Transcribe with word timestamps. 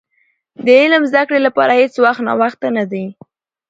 د 0.65 0.67
علم 0.81 1.03
زدي 1.11 1.23
کړي 1.29 1.39
لپاره 1.47 1.71
هيڅ 1.79 1.93
وخت 2.03 2.21
ناوخته 2.27 2.67
نه 2.77 2.83
دي. 2.91 3.05